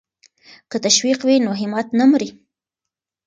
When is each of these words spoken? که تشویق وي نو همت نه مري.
که 0.69 0.77
تشویق 0.85 1.19
وي 1.23 1.37
نو 1.45 1.51
همت 1.59 1.87
نه 1.99 2.05
مري. 2.09 2.29